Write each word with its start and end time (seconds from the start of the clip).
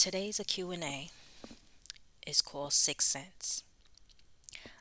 Today's 0.00 0.40
a 0.40 0.44
Q&A 0.44 1.10
is 2.26 2.40
called 2.40 2.72
Six 2.72 3.04
Sense. 3.04 3.62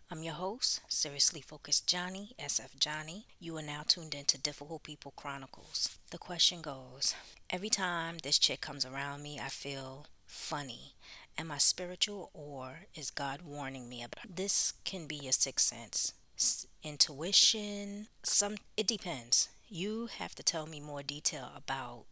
I'm 0.09 0.23
your 0.23 0.35
host, 0.35 0.79
Seriously 0.88 1.41
Focused 1.41 1.85
Johnnie, 1.85 2.31
SF 2.39 2.79
Johnnie. 2.79 3.25
You 3.38 3.57
are 3.57 3.61
now 3.61 3.81
tuned 3.85 4.16
into 4.16 4.38
Difficult 4.38 4.84
People 4.84 5.11
Chronicles. 5.17 5.97
The 6.11 6.17
question 6.17 6.61
goes 6.61 7.16
Every 7.49 7.67
time 7.67 8.20
this 8.23 8.39
chick 8.39 8.61
comes 8.61 8.85
around 8.85 9.21
me, 9.21 9.41
I 9.43 9.49
feel 9.49 10.05
funny. 10.25 10.94
Am 11.38 11.52
I 11.52 11.58
spiritual 11.58 12.30
or 12.33 12.86
is 12.95 13.11
God 13.11 13.41
warning 13.41 13.89
me 13.89 14.02
about 14.02 14.33
this? 14.33 14.72
Can 14.86 15.05
be 15.05 15.17
your 15.17 15.33
sixth 15.33 15.66
sense, 15.66 16.13
S- 16.38 16.66
intuition. 16.81 18.08
Some 18.23 18.55
it 18.77 18.88
depends. 18.88 19.49
You 19.67 20.08
have 20.17 20.33
to 20.36 20.44
tell 20.44 20.66
me 20.66 20.80
more 20.80 21.03
detail 21.03 21.52
about 21.58 22.05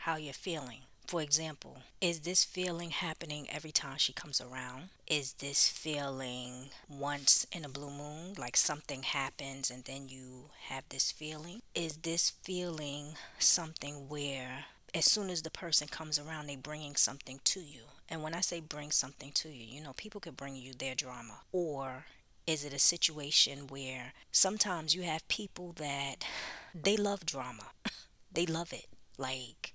how 0.00 0.16
you're 0.16 0.34
feeling. 0.34 0.80
For 1.10 1.22
example, 1.22 1.82
is 2.00 2.20
this 2.20 2.44
feeling 2.44 2.90
happening 2.90 3.48
every 3.50 3.72
time 3.72 3.96
she 3.98 4.12
comes 4.12 4.40
around? 4.40 4.90
Is 5.08 5.32
this 5.32 5.68
feeling 5.68 6.70
once 6.88 7.48
in 7.50 7.64
a 7.64 7.68
blue 7.68 7.90
moon, 7.90 8.34
like 8.38 8.56
something 8.56 9.02
happens 9.02 9.72
and 9.72 9.82
then 9.82 10.08
you 10.08 10.50
have 10.68 10.84
this 10.88 11.10
feeling? 11.10 11.62
Is 11.74 11.96
this 11.96 12.30
feeling 12.44 13.14
something 13.40 14.08
where 14.08 14.66
as 14.94 15.04
soon 15.04 15.30
as 15.30 15.42
the 15.42 15.50
person 15.50 15.88
comes 15.88 16.16
around, 16.16 16.46
they 16.46 16.54
bringing 16.54 16.94
something 16.94 17.40
to 17.42 17.58
you? 17.58 17.80
And 18.08 18.22
when 18.22 18.32
I 18.32 18.40
say 18.40 18.60
bring 18.60 18.92
something 18.92 19.32
to 19.32 19.48
you, 19.48 19.66
you 19.66 19.82
know, 19.82 19.94
people 19.96 20.20
could 20.20 20.36
bring 20.36 20.54
you 20.54 20.74
their 20.74 20.94
drama. 20.94 21.40
Or 21.50 22.04
is 22.46 22.64
it 22.64 22.72
a 22.72 22.78
situation 22.78 23.66
where 23.66 24.12
sometimes 24.30 24.94
you 24.94 25.02
have 25.02 25.26
people 25.26 25.72
that 25.72 26.24
they 26.72 26.96
love 26.96 27.26
drama? 27.26 27.72
they 28.32 28.46
love 28.46 28.72
it. 28.72 28.86
Like, 29.18 29.74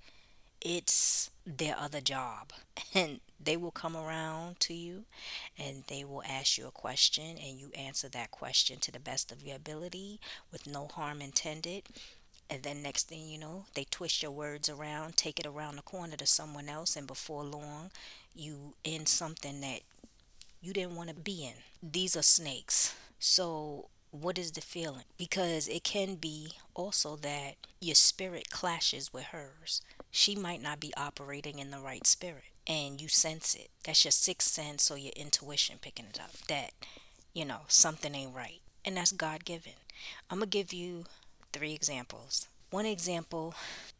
it's 0.66 1.30
their 1.45 1.77
other 1.80 2.02
job. 2.02 2.52
And 2.94 3.19
they 3.44 3.58
will 3.58 3.71
come 3.71 3.95
around 3.95 4.59
to 4.61 4.73
you 4.73 5.03
and 5.58 5.83
they 5.88 6.03
will 6.05 6.23
ask 6.23 6.58
you 6.58 6.67
a 6.67 6.71
question, 6.71 7.38
and 7.38 7.59
you 7.59 7.71
answer 7.75 8.09
that 8.09 8.31
question 8.31 8.80
to 8.80 8.91
the 8.91 8.99
best 8.99 9.31
of 9.31 9.43
your 9.43 9.58
ability 9.58 10.19
with 10.52 10.66
no 10.67 10.88
harm 10.88 11.21
intended. 11.21 11.83
And 12.49 12.63
then, 12.63 12.81
next 12.81 13.09
thing 13.09 13.27
you 13.27 13.38
know, 13.38 13.66
they 13.75 13.86
twist 13.86 14.23
your 14.23 14.31
words 14.31 14.69
around, 14.69 15.17
take 15.17 15.39
it 15.39 15.45
around 15.45 15.75
the 15.75 15.81
corner 15.83 16.16
to 16.17 16.25
someone 16.25 16.69
else, 16.69 16.95
and 16.95 17.08
before 17.08 17.43
long, 17.43 17.91
you 18.36 18.75
in 18.83 19.05
something 19.05 19.61
that 19.61 19.81
you 20.61 20.73
didn't 20.73 20.95
want 20.95 21.09
to 21.09 21.16
be 21.16 21.45
in. 21.45 21.55
These 21.91 22.16
are 22.16 22.23
snakes. 22.23 22.95
So, 23.19 23.89
what 24.11 24.38
is 24.38 24.53
the 24.53 24.61
feeling? 24.61 25.05
Because 25.17 25.67
it 25.67 25.83
can 25.83 26.16
be 26.16 26.53
also 26.75 27.16
that 27.17 27.55
your 27.81 27.95
spirit 27.95 28.49
clashes 28.49 29.13
with 29.13 29.25
hers. 29.25 29.81
She 30.17 30.33
might 30.33 30.61
not 30.61 30.80
be 30.80 30.94
operating 30.95 31.59
in 31.59 31.71
the 31.71 31.80
right 31.80 32.08
spirit, 32.08 32.45
and 32.66 33.02
you 33.02 33.09
sense 33.09 33.53
it. 33.53 33.69
That's 33.83 34.05
your 34.05 34.13
sixth 34.13 34.49
sense 34.49 34.89
or 34.89 34.97
your 34.97 35.11
intuition 35.13 35.77
picking 35.81 36.05
it 36.05 36.21
up 36.21 36.31
that, 36.47 36.71
you 37.33 37.44
know, 37.44 37.63
something 37.67 38.16
ain't 38.16 38.33
right. 38.33 38.61
And 38.86 38.95
that's 38.95 39.11
God 39.11 39.43
given. 39.43 39.73
I'm 40.30 40.38
going 40.38 40.49
to 40.49 40.58
give 40.58 40.71
you 40.71 41.03
three 41.52 41.73
examples. 41.73 42.47
One 42.69 42.86
example 42.86 43.55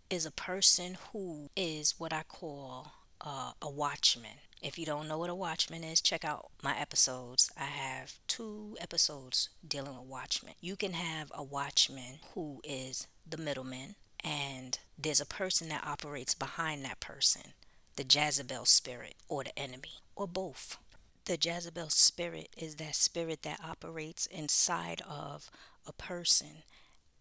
is 0.10 0.26
a 0.26 0.32
person 0.32 0.96
who 1.12 1.50
is 1.54 1.96
what 1.98 2.14
I 2.14 2.24
call 2.24 2.94
uh, 3.20 3.52
a 3.62 3.70
watchman. 3.70 4.40
If 4.62 4.80
you 4.80 4.86
don't 4.86 5.10
know 5.10 5.18
what 5.18 5.30
a 5.30 5.36
watchman 5.36 5.84
is, 5.84 6.00
check 6.00 6.24
out 6.24 6.50
my 6.64 6.80
episodes. 6.80 7.52
I 7.60 7.66
have 7.66 8.20
two 8.30 8.78
episodes 8.80 9.50
dealing 9.68 9.98
with 9.98 10.08
watchmen. 10.08 10.54
You 10.62 10.78
can 10.78 10.94
have 10.94 11.30
a 11.36 11.44
watchman 11.44 12.20
who 12.34 12.62
is 12.64 13.08
the 13.30 13.38
middleman, 13.38 13.96
and 14.26 14.80
there's 14.98 15.22
a 15.22 15.26
person 15.26 15.70
that 15.70 15.88
operates 15.88 16.34
behind 16.34 16.84
that 16.84 17.00
person 17.00 17.54
the 17.96 18.04
Jezebel 18.04 18.66
spirit 18.66 19.16
or 19.30 19.46
the 19.46 19.58
enemy, 19.58 20.02
or 20.18 20.28
both. 20.28 20.78
The 21.24 21.38
Jezebel 21.42 21.90
spirit 21.90 22.50
is 22.58 22.76
that 22.76 22.96
spirit 22.96 23.44
that 23.44 23.62
operates 23.64 24.26
inside 24.26 25.02
of 25.10 25.50
a 25.88 25.94
person, 25.94 26.64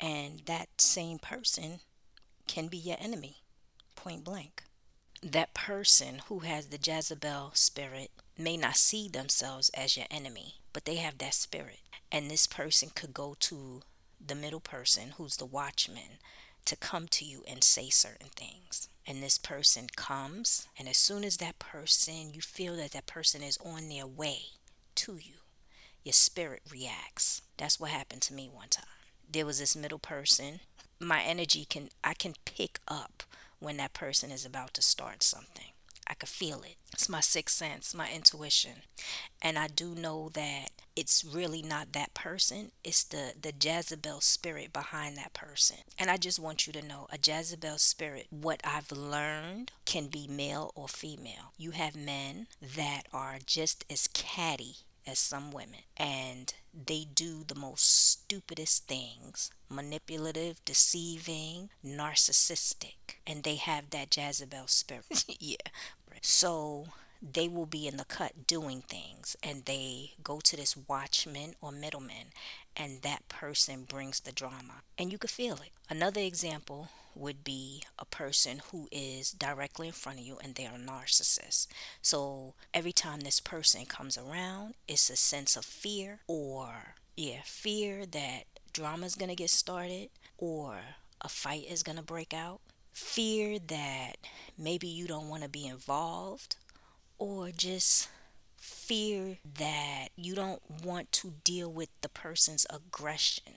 and 0.00 0.41
that 0.47 0.81
same 0.81 1.20
person 1.20 1.78
can 2.48 2.66
be 2.66 2.76
your 2.76 2.97
enemy, 2.98 3.37
point 3.94 4.25
blank 4.25 4.64
that 5.25 5.54
person 5.54 6.20
who 6.28 6.41
has 6.41 6.66
the 6.66 6.78
Jezebel 6.82 7.53
spirit 7.54 8.10
may 8.37 8.56
not 8.56 8.76
see 8.76 9.09
themselves 9.09 9.70
as 9.70 9.97
your 9.97 10.06
enemy, 10.10 10.56
but 10.72 10.84
they 10.84 10.97
have 10.97 11.19
that 11.19 11.34
spirit. 11.34 11.81
And 12.12 12.31
this 12.31 12.47
person 12.47 12.91
could 12.94 13.14
go 13.14 13.34
to 13.41 13.82
the 14.25 14.34
middle 14.34 14.60
person, 14.60 15.14
who's 15.16 15.37
the 15.37 15.47
watchman, 15.47 16.19
to 16.64 16.76
come 16.76 17.08
to 17.08 17.25
you 17.25 17.42
and 17.47 17.62
say 17.62 17.91
certain 17.91 18.30
things. 18.34 18.88
And 19.06 19.22
this 19.22 19.36
person 19.36 19.88
comes, 19.94 20.66
and 20.78 20.88
as 20.88 20.97
soon 20.97 21.25
as 21.25 21.36
that 21.36 21.58
person, 21.58 22.32
you 22.32 22.41
feel 22.41 22.76
that 22.76 22.92
that 22.92 23.06
person 23.06 23.42
is 23.42 23.58
on 23.64 23.88
their 23.88 24.06
way 24.06 24.38
to 24.97 25.16
you, 25.16 25.34
your 26.02 26.14
spirit 26.14 26.62
reacts. 26.70 27.42
That's 27.58 27.78
what 27.78 27.91
happened 27.91 28.22
to 28.22 28.34
me 28.34 28.48
one 28.52 28.69
time. 28.69 28.86
There 29.30 29.47
was 29.47 29.58
this 29.58 29.76
middle 29.76 29.98
person. 29.98 30.60
My 31.00 31.22
energy 31.22 31.64
can, 31.64 31.91
I 32.02 32.14
can 32.14 32.34
pick 32.44 32.78
up 32.88 33.22
when 33.58 33.76
that 33.76 33.92
person 33.92 34.31
is 34.31 34.46
about 34.46 34.75
to 34.75 34.82
start 34.82 35.22
something. 35.22 35.74
I 36.06 36.15
could 36.15 36.28
feel 36.28 36.62
it. 36.62 36.76
It's 36.92 37.09
my 37.09 37.20
sixth 37.20 37.56
sense, 37.56 37.94
my 37.94 38.10
intuition. 38.10 38.82
And 39.42 39.59
I 39.59 39.69
do 39.69 39.94
know 39.94 40.28
that 40.34 40.70
it's 40.97 41.25
really 41.25 41.62
not 41.62 41.92
that 41.92 42.15
person. 42.15 42.70
It's 42.84 43.03
the, 43.03 43.32
the 43.41 43.53
Jezebel 43.60 44.20
spirit 44.20 44.72
behind 44.72 45.16
that 45.16 45.32
person. 45.32 45.78
And 45.98 46.10
I 46.10 46.16
just 46.16 46.38
want 46.38 46.66
you 46.66 46.72
to 46.75 46.87
know 46.87 47.06
a 47.10 47.19
Jezebel 47.22 47.78
spirit, 47.78 48.26
what 48.31 48.60
I've 48.64 48.93
learned 48.93 49.72
can 49.84 50.06
be 50.06 50.28
male 50.28 50.72
or 50.75 50.88
female. 50.88 51.53
You 51.59 51.72
have 51.72 51.97
men 51.97 52.47
that 52.76 53.03
are 53.12 53.38
just 53.44 53.84
as 53.91 54.06
catty 54.09 54.76
as 55.06 55.19
some 55.19 55.50
women. 55.50 55.81
And 55.97 56.54
they 56.72 57.04
do 57.12 57.44
the 57.47 57.54
most 57.54 58.10
stupidest 58.10 58.87
things 58.87 59.50
manipulative, 59.69 60.64
deceiving, 60.64 61.70
narcissistic. 61.84 62.94
And 63.27 63.43
they 63.43 63.57
have 63.57 63.91
that 63.91 64.17
Jezebel 64.17 64.67
spirit. 64.67 65.25
yeah. 65.41 65.57
So 66.21 66.87
they 67.23 67.49
will 67.49 67.67
be 67.67 67.87
in 67.87 67.97
the 67.97 68.05
cut 68.05 68.47
doing 68.47 68.83
things 68.83 69.37
and 69.43 69.65
they 69.65 70.12
go 70.23 70.41
to 70.41 70.57
this 70.57 70.77
watchman 70.77 71.55
or 71.62 71.73
middleman 71.73 72.27
and 72.77 73.01
that 73.03 73.29
person 73.29 73.85
brings 73.85 74.21
the 74.21 74.33
drama 74.33 74.83
and 74.99 75.11
you 75.11 75.17
could 75.17 75.31
feel 75.31 75.55
it 75.55 75.71
another 75.89 76.21
example 76.21 76.89
would 77.15 77.45
be 77.45 77.83
a 77.99 78.05
person 78.05 78.61
who 78.71 78.89
is 78.91 79.31
directly 79.33 79.87
in 79.87 79.93
front 79.93 80.19
of 80.19 80.25
you 80.25 80.39
and 80.43 80.55
they're 80.55 80.73
a 80.75 80.79
narcissist. 80.79 81.69
So 82.03 82.55
every 82.73 82.93
time 82.93 83.21
this 83.21 83.41
person 83.41 83.87
comes 83.87 84.19
around, 84.19 84.75
it's 84.89 85.11
a 85.11 85.17
sense 85.17 85.56
of 85.56 85.65
fear 85.65 86.21
or, 86.27 86.95
yeah, 87.17 87.41
fear 87.45 88.05
that 88.06 88.45
drama 88.73 89.06
is 89.06 89.15
going 89.15 89.29
to 89.29 89.37
get 89.37 89.51
started 89.51 90.11
or 90.39 90.79
a 91.21 91.29
fight 91.29 91.67
is 91.69 91.83
going 91.83 91.99
to 91.99 92.03
break 92.03 92.35
out. 92.35 92.61
Fear 92.94 93.59
that 93.66 94.16
maybe 94.56 94.87
you 94.87 95.06
don't 95.06 95.28
want 95.28 95.43
to 95.43 95.49
be 95.49 95.66
involved 95.66 96.56
or 97.19 97.50
just 97.50 98.09
fear 98.56 99.38
that 99.59 100.09
you 100.16 100.34
don't 100.34 100.62
want 100.84 101.12
to 101.12 101.34
deal 101.43 101.71
with 101.71 101.88
the 102.00 102.09
person's 102.09 102.66
aggression 102.71 103.55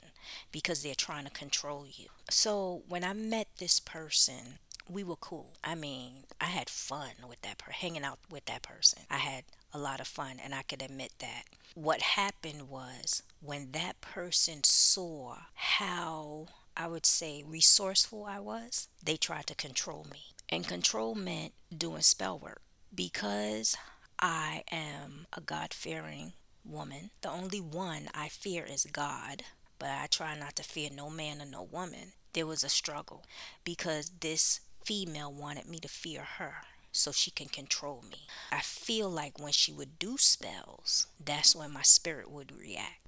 because 0.52 0.84
they're 0.84 0.96
trying 0.96 1.26
to 1.26 1.32
control 1.32 1.86
you. 1.90 2.08
So 2.30 2.82
when 2.90 3.04
I 3.04 3.14
met 3.14 3.48
this 3.58 3.80
person, 3.80 4.60
we 4.90 5.04
were 5.04 5.16
cool. 5.16 5.54
I 5.64 5.76
mean, 5.76 6.24
I 6.42 6.46
had 6.46 6.70
fun 6.70 7.12
with 7.28 7.42
that 7.42 7.58
person, 7.58 7.76
hanging 7.80 8.04
out 8.04 8.20
with 8.30 8.46
that 8.46 8.64
person. 8.64 9.04
I 9.10 9.18
had 9.18 9.44
a 9.74 9.78
lot 9.78 10.00
of 10.00 10.08
fun, 10.08 10.38
and 10.44 10.56
I 10.56 10.64
could 10.64 10.82
admit 10.82 11.12
that. 11.20 11.44
What 11.76 12.02
happened 12.02 12.70
was 12.70 13.22
when 13.42 13.72
that 13.74 14.02
person 14.02 14.64
saw 14.64 15.36
how 15.54 16.48
I 16.78 16.88
would 16.88 17.08
say 17.08 17.44
resourceful 17.46 18.26
I 18.26 18.40
was, 18.40 18.88
they 19.04 19.18
tried 19.18 19.48
to 19.48 19.56
control 19.56 20.06
me. 20.12 20.20
And 20.48 20.68
control 20.68 21.16
meant 21.16 21.54
doing 21.76 22.04
spell 22.04 22.38
work 22.38 22.62
because 22.94 23.76
I 24.20 24.64
am 24.72 25.26
a 25.34 25.42
God 25.42 25.74
fearing 25.74 26.34
woman. 26.64 27.10
The 27.22 27.32
only 27.32 27.60
one 27.60 28.10
I 28.14 28.30
fear 28.30 28.64
is 28.64 28.86
God, 28.86 29.44
but 29.80 29.90
I 29.90 30.06
try 30.10 30.38
not 30.38 30.56
to 30.58 30.64
fear 30.64 30.90
no 30.96 31.10
man 31.10 31.42
or 31.42 31.46
no 31.46 31.64
woman. 31.64 32.14
There 32.34 32.46
was 32.46 32.64
a 32.64 32.70
struggle 32.70 33.26
because 33.64 34.12
this 34.20 34.60
female 34.86 35.34
wanted 35.34 35.68
me 35.68 35.80
to 35.80 35.88
fear 35.88 36.22
her 36.38 36.58
so 36.92 37.12
she 37.12 37.32
can 37.32 37.48
control 37.48 38.04
me. 38.10 38.28
I 38.52 38.62
feel 38.62 39.10
like 39.10 39.40
when 39.40 39.52
she 39.52 39.74
would 39.74 40.00
do 40.00 40.18
spells, 40.18 41.08
that's 41.24 41.56
when 41.56 41.72
my 41.72 41.82
spirit 41.82 42.30
would 42.32 42.52
react. 42.56 43.07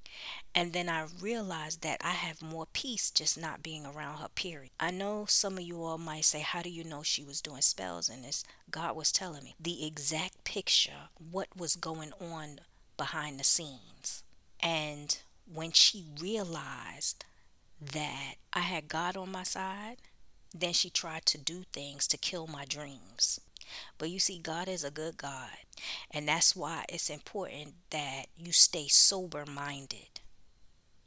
And 0.55 0.73
then 0.73 0.89
I 0.89 1.05
realized 1.21 1.81
that 1.83 2.01
I 2.03 2.11
have 2.11 2.41
more 2.41 2.65
peace 2.73 3.11
just 3.11 3.37
not 3.37 3.63
being 3.63 3.85
around 3.85 4.17
her, 4.17 4.29
period. 4.29 4.71
I 4.79 4.91
know 4.91 5.25
some 5.27 5.57
of 5.57 5.63
you 5.63 5.83
all 5.83 5.97
might 5.97 6.25
say, 6.25 6.39
How 6.39 6.61
do 6.61 6.69
you 6.69 6.83
know 6.83 7.03
she 7.03 7.23
was 7.23 7.41
doing 7.41 7.61
spells? 7.61 8.09
And 8.09 8.23
this 8.23 8.43
God 8.71 8.95
was 8.95 9.11
telling 9.11 9.43
me 9.43 9.55
the 9.59 9.85
exact 9.85 10.43
picture, 10.43 11.09
what 11.31 11.47
was 11.55 11.75
going 11.75 12.11
on 12.19 12.59
behind 12.97 13.39
the 13.39 13.43
scenes. 13.43 14.23
And 14.59 15.17
when 15.51 15.71
she 15.71 16.05
realized 16.19 17.25
that 17.81 18.35
I 18.51 18.59
had 18.59 18.87
God 18.87 19.15
on 19.15 19.31
my 19.31 19.43
side, 19.43 19.97
then 20.53 20.73
she 20.73 20.89
tried 20.89 21.25
to 21.27 21.37
do 21.37 21.63
things 21.71 22.07
to 22.07 22.17
kill 22.17 22.47
my 22.47 22.65
dreams. 22.65 23.39
But 23.97 24.09
you 24.09 24.19
see, 24.19 24.39
God 24.39 24.67
is 24.67 24.83
a 24.83 24.91
good 24.91 25.17
God. 25.17 25.49
And 26.11 26.27
that's 26.27 26.55
why 26.55 26.85
it's 26.89 27.09
important 27.09 27.73
that 27.91 28.25
you 28.37 28.51
stay 28.51 28.87
sober 28.87 29.45
minded. 29.45 30.19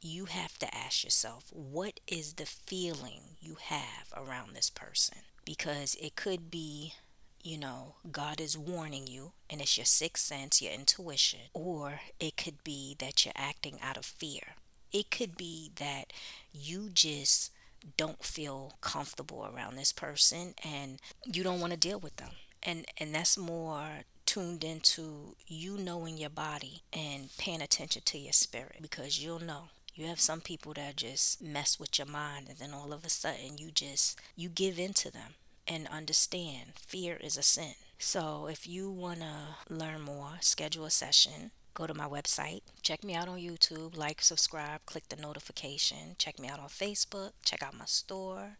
You 0.01 0.25
have 0.25 0.57
to 0.59 0.75
ask 0.75 1.03
yourself, 1.03 1.45
what 1.51 1.99
is 2.07 2.33
the 2.33 2.45
feeling 2.45 3.37
you 3.39 3.57
have 3.61 4.13
around 4.15 4.53
this 4.53 4.69
person? 4.69 5.19
Because 5.45 5.95
it 5.95 6.15
could 6.15 6.51
be, 6.51 6.93
you 7.41 7.57
know, 7.57 7.95
God 8.11 8.41
is 8.41 8.57
warning 8.57 9.07
you 9.07 9.33
and 9.49 9.61
it's 9.61 9.77
your 9.77 9.85
sixth 9.85 10.25
sense, 10.25 10.61
your 10.61 10.73
intuition, 10.73 11.39
or 11.53 12.01
it 12.19 12.35
could 12.37 12.63
be 12.63 12.95
that 12.99 13.23
you're 13.25 13.33
acting 13.35 13.77
out 13.81 13.97
of 13.97 14.05
fear. 14.05 14.55
It 14.91 15.09
could 15.09 15.37
be 15.37 15.71
that 15.75 16.13
you 16.51 16.89
just 16.93 17.51
don't 17.97 18.23
feel 18.23 18.73
comfortable 18.81 19.45
around 19.53 19.75
this 19.75 19.91
person 19.91 20.53
and 20.63 20.99
you 21.25 21.43
don't 21.43 21.59
want 21.59 21.73
to 21.73 21.79
deal 21.79 21.99
with 21.99 22.15
them. 22.17 22.31
And 22.63 22.85
and 22.97 23.13
that's 23.13 23.37
more 23.37 24.03
tuned 24.25 24.63
into 24.63 25.35
you 25.47 25.77
knowing 25.77 26.17
your 26.17 26.29
body 26.29 26.81
and 26.91 27.29
paying 27.37 27.61
attention 27.61 28.01
to 28.05 28.17
your 28.17 28.33
spirit 28.33 28.77
because 28.81 29.23
you'll 29.23 29.39
know. 29.39 29.65
You 29.95 30.07
have 30.07 30.19
some 30.19 30.41
people 30.41 30.73
that 30.73 30.95
just 30.95 31.41
mess 31.41 31.79
with 31.79 31.99
your 31.99 32.07
mind 32.07 32.47
and 32.49 32.57
then 32.57 32.73
all 32.73 32.93
of 32.93 33.05
a 33.05 33.09
sudden 33.09 33.57
you 33.57 33.69
just 33.69 34.19
you 34.35 34.49
give 34.49 34.79
in 34.79 34.93
to 34.93 35.11
them 35.11 35.35
and 35.67 35.87
understand 35.87 36.73
fear 36.75 37.15
is 37.17 37.37
a 37.37 37.43
sin. 37.43 37.75
So 37.99 38.47
if 38.49 38.67
you 38.67 38.89
want 38.89 39.19
to 39.19 39.73
learn 39.73 40.01
more 40.01 40.37
schedule 40.41 40.85
a 40.85 40.89
session. 40.89 41.51
Go 41.75 41.87
to 41.87 41.93
my 41.93 42.07
website. 42.07 42.61
Check 42.83 43.03
me 43.03 43.15
out 43.15 43.27
on 43.27 43.39
youtube. 43.39 43.97
Like 43.97 44.21
subscribe 44.21 44.81
click 44.85 45.09
the 45.09 45.15
notification. 45.15 46.15
Check 46.17 46.39
me 46.39 46.47
out 46.47 46.59
on 46.59 46.69
facebook. 46.69 47.31
Check 47.43 47.61
out 47.61 47.77
my 47.77 47.85
store 47.85 48.57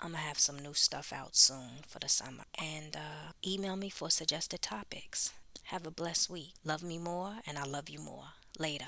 I'm 0.00 0.12
gonna 0.12 0.22
have 0.22 0.38
some 0.38 0.58
new 0.58 0.74
stuff 0.74 1.12
out 1.12 1.36
soon 1.36 1.84
for 1.86 1.98
the 1.98 2.08
summer. 2.08 2.44
And 2.58 2.96
uh, 2.96 3.32
email 3.46 3.76
me 3.76 3.90
for 3.90 4.10
suggested 4.10 4.62
topics. 4.62 5.32
Have 5.64 5.86
a 5.86 5.90
blessed 5.90 6.30
week. 6.30 6.54
Love 6.64 6.82
me 6.82 6.98
more, 6.98 7.34
and 7.46 7.58
I 7.58 7.64
love 7.64 7.88
you 7.88 7.98
more. 8.00 8.24
Later. 8.58 8.86